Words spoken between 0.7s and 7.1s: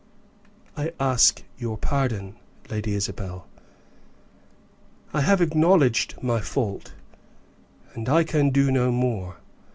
"I ask your pardon, Lady Isabel; I have acknowledged my fault,